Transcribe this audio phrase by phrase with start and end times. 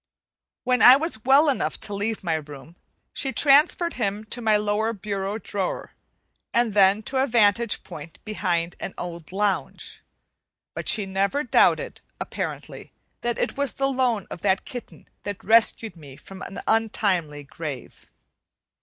[0.63, 2.75] When I was well enough to leave my room,
[3.13, 5.91] she transferred him to my lower bureau drawer,
[6.51, 10.01] and then to a vantage point behind an old lounge.
[10.73, 15.95] But she never doubted, apparently, that it was the loan of that kitten that rescued
[15.95, 18.07] me from an untimely grave.